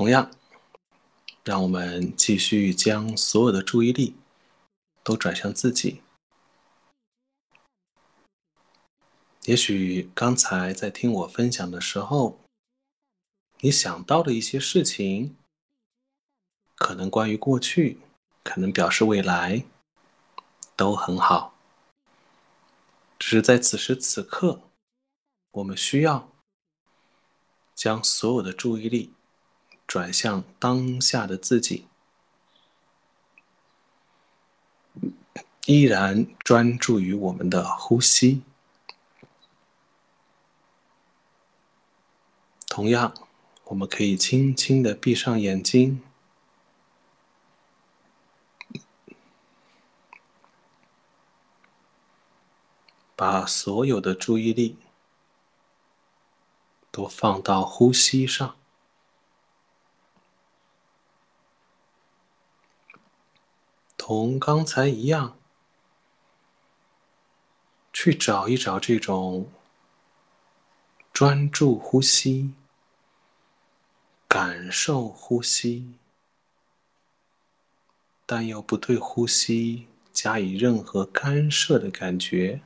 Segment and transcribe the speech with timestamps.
[0.00, 0.30] 同样，
[1.44, 4.16] 让我们继续将所有的注意力
[5.04, 6.00] 都转向自己。
[9.44, 12.40] 也许刚才在听我分享的时候，
[13.58, 15.36] 你想到的一些事情，
[16.76, 18.00] 可能关于过去，
[18.42, 19.66] 可能表示未来，
[20.76, 21.54] 都很好。
[23.18, 24.62] 只是在此时此刻，
[25.50, 26.32] 我们需要
[27.74, 29.12] 将所有的注意力。
[29.90, 31.88] 转向当下的自己，
[35.66, 38.42] 依然专注于我们的呼吸。
[42.68, 43.12] 同样，
[43.64, 46.00] 我们可以轻轻的闭上眼睛，
[53.16, 54.78] 把所有的注意力
[56.92, 58.54] 都放到呼吸上。
[64.10, 65.38] 同刚才一样，
[67.92, 69.52] 去找一找这种
[71.12, 72.52] 专注呼吸、
[74.26, 75.94] 感受呼吸，
[78.26, 82.62] 但又不对呼吸加以任何干涉的感觉。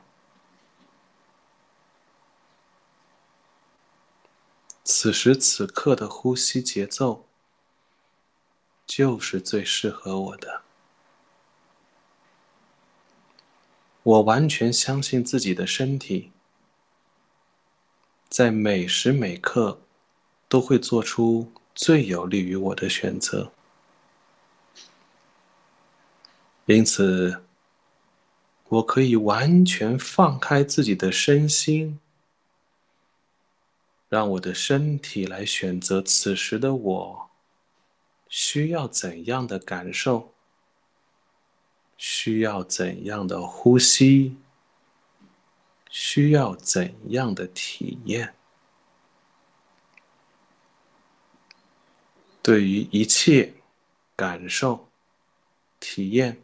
[4.83, 7.27] 此时此刻的呼吸节奏，
[8.87, 10.64] 就是最适合我的。
[14.05, 16.31] 我完全相信自己的身体，
[18.29, 19.81] 在每时每刻
[20.47, 23.51] 都会做出最有利于我的选择。
[26.67, 27.41] 因此，
[28.69, 31.99] 我可以完全放开自己的身心，
[34.07, 37.29] 让我的身体来选择此时的我
[38.29, 40.34] 需要怎样的感受。
[41.97, 44.37] 需要怎样的呼吸？
[45.89, 48.35] 需要怎样的体验？
[52.41, 53.53] 对于一切
[54.15, 54.89] 感受、
[55.79, 56.43] 体验，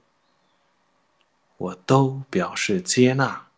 [1.57, 3.49] 我都表示接纳，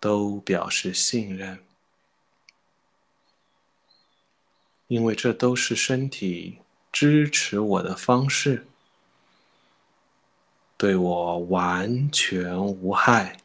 [0.00, 1.62] 都表示信任，
[4.86, 6.60] 因为这都是身体
[6.90, 8.66] 支持我的方式。
[10.78, 13.38] 对我完全无害，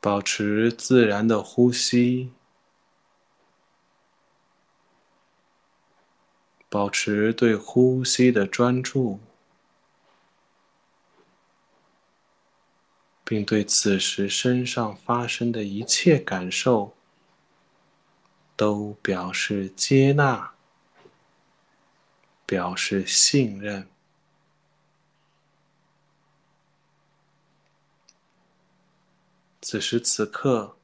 [0.00, 2.32] 保持自然的呼吸，
[6.68, 9.20] 保持对呼吸的专注，
[13.22, 16.96] 并对此时身上发生的一切感受
[18.56, 20.55] 都表示接纳。
[22.46, 23.88] 表示信任。
[29.60, 30.76] 此时此刻，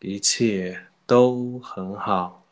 [0.00, 2.44] 一切都很好，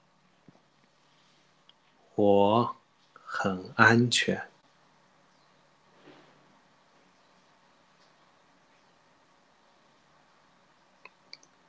[2.14, 2.76] 我
[3.12, 4.48] 很安全。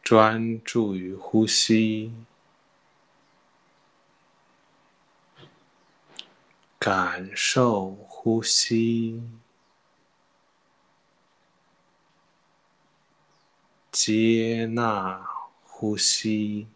[0.01, 2.13] 专注于呼吸。
[6.84, 9.22] 感受呼吸，
[13.92, 15.24] 接纳
[15.64, 16.68] 呼吸，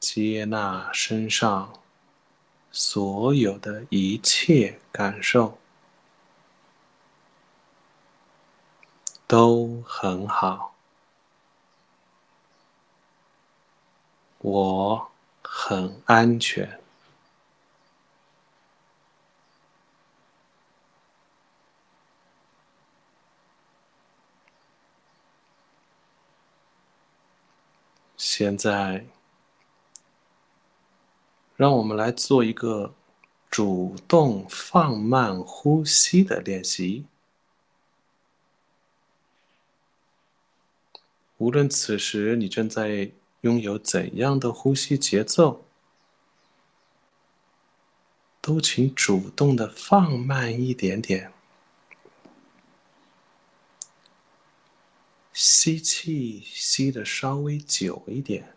[0.00, 1.78] 接纳身上
[2.72, 5.58] 所有的一切感受，
[9.26, 10.75] 都很好。
[14.48, 15.10] 我
[15.42, 16.78] 很安全。
[28.16, 29.06] 现在，
[31.56, 32.94] 让我们来做一个
[33.50, 37.04] 主动放慢呼吸的练习。
[41.38, 43.10] 无论此时你正在。
[43.42, 45.64] 拥有怎样的呼吸节奏，
[48.40, 51.32] 都请主动的放慢一点点。
[55.32, 58.56] 吸气吸的稍微久一点，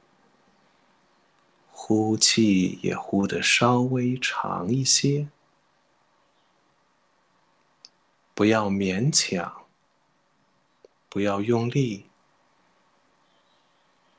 [1.71, 5.27] 呼气也呼的稍微长一些。
[8.33, 9.65] 不要勉强，
[11.09, 12.08] 不要用力，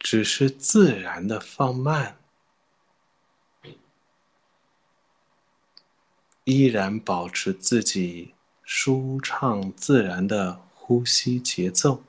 [0.01, 2.17] 只是自然的放慢，
[6.45, 12.03] 依然保持自己舒畅自然的呼吸节奏。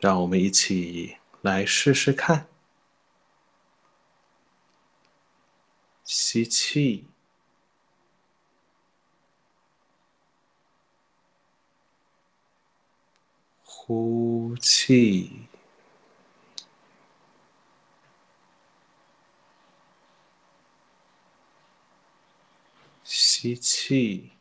[0.00, 2.48] 让我们一起来试试看，
[6.04, 7.06] 吸气。
[13.88, 15.48] 呼气，
[23.02, 24.32] 吸气，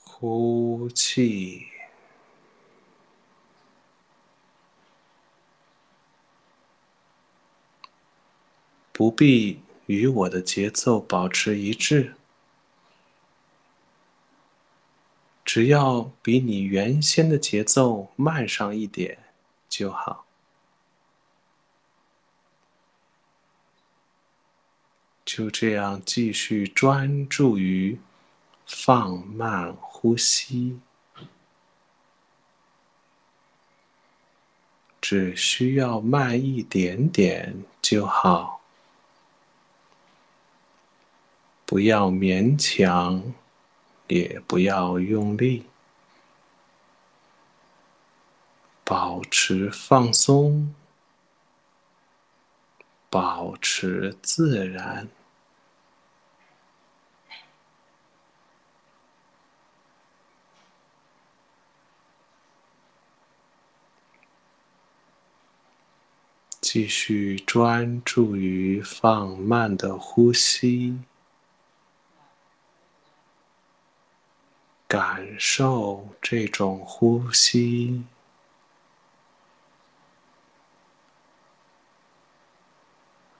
[0.00, 1.68] 呼气，
[8.92, 12.16] 不必与我的节奏保持一致。
[15.54, 19.18] 只要比你原先的节奏慢上一点
[19.68, 20.24] 就好，
[25.26, 28.00] 就这样继续专注于
[28.64, 30.80] 放慢呼吸，
[35.02, 38.62] 只需要慢一点点就好，
[41.66, 43.34] 不要勉强。
[44.08, 45.64] 也不要用力，
[48.84, 50.74] 保持放松，
[53.08, 55.08] 保持自然，
[66.60, 70.98] 继续专注于放慢的呼吸。
[74.92, 78.04] 感受这种呼吸，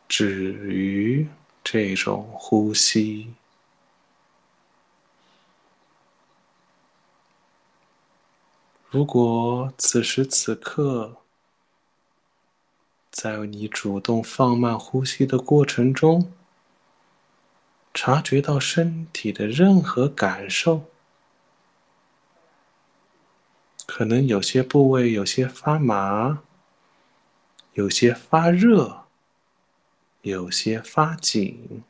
[0.08, 1.28] 止于
[1.62, 3.34] 这种呼吸。
[8.88, 11.19] 如果此时此刻，
[13.10, 16.32] 在你主动放慢呼吸的过程中，
[17.93, 20.87] 察觉到身体的任何感受，
[23.87, 26.43] 可能有些部位有些发麻，
[27.75, 29.05] 有些发热，
[30.23, 31.82] 有些发紧，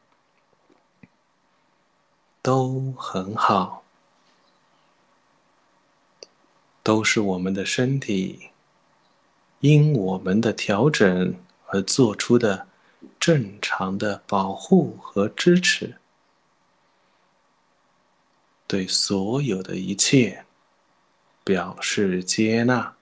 [2.40, 3.84] 都很好，
[6.82, 8.50] 都是我们的身体
[9.60, 11.34] 因我们的调整
[11.66, 12.66] 而做出的
[13.20, 15.96] 正常的保护和支持，
[18.66, 20.44] 对所有的一切。
[21.52, 22.94] 表示接纳，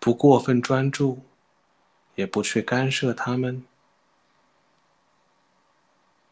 [0.00, 1.24] 不过分专注，
[2.16, 3.64] 也不去干涉他们，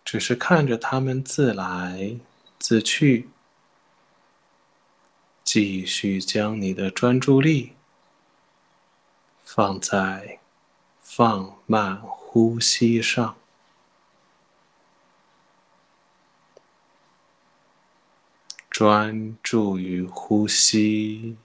[0.04, 2.18] 只是看着他们自来
[2.58, 3.28] 自去，
[5.44, 7.74] 继续将你的专注力
[9.44, 10.40] 放在
[11.00, 13.36] 放慢呼吸上。
[18.74, 21.36] 专注于呼吸，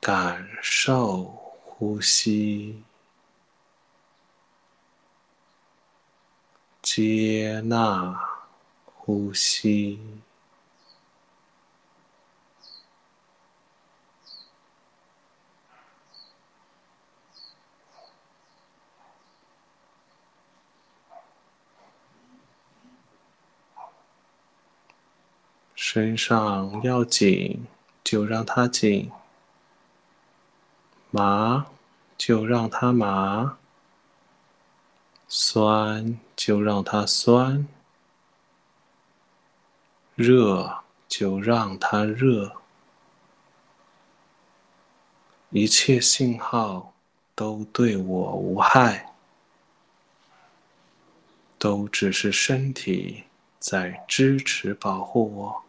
[0.00, 1.24] 感受
[1.62, 2.82] 呼吸，
[6.80, 8.18] 接纳
[8.86, 10.00] 呼吸。
[25.96, 27.66] 身上要紧，
[28.04, 29.10] 就让它紧；
[31.10, 31.68] 麻，
[32.18, 33.56] 就让它麻；
[35.26, 37.64] 酸，就让它酸；
[40.14, 42.56] 热，就让它热。
[45.48, 46.92] 一切信号
[47.34, 49.14] 都对我无害，
[51.58, 53.24] 都只是身体
[53.58, 55.65] 在支持保护我。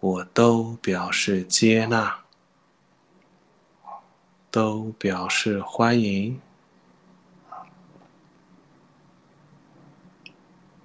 [0.00, 2.24] 我都表示接纳，
[4.50, 6.40] 都表示欢迎，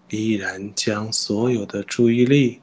[0.10, 2.62] 依然将所有的注意力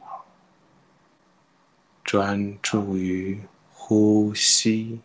[2.05, 3.41] 专注于
[3.73, 5.01] 呼吸，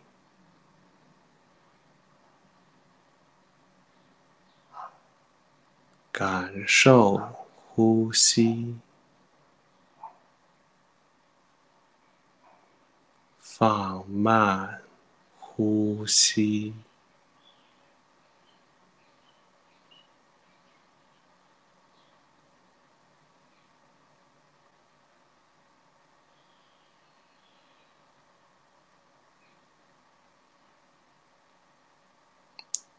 [6.12, 7.16] 感受
[7.54, 8.76] 呼吸，
[13.58, 14.82] 放慢
[15.40, 16.72] 呼吸。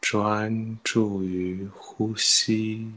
[0.01, 2.93] 专注于呼吸，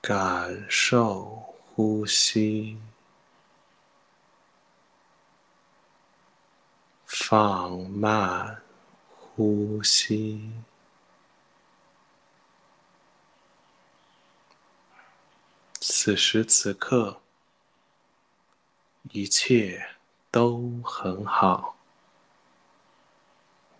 [0.00, 2.78] 感受呼吸，
[7.04, 8.62] 放慢
[9.14, 10.50] 呼吸。
[15.78, 17.20] 此时此刻，
[19.10, 19.86] 一切
[20.30, 21.76] 都很好。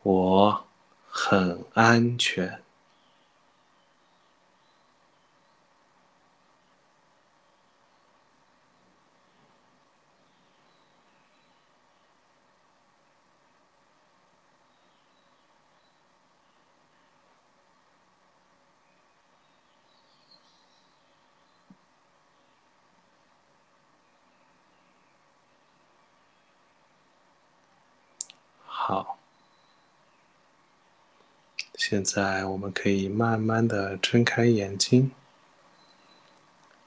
[0.03, 0.67] 我
[1.09, 2.66] 很安全。
[28.89, 29.19] 好。
[31.75, 35.11] 现在我们可以慢慢的睁开眼睛，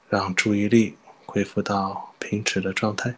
[0.08, 3.16] 让注意力恢复到平时的状态。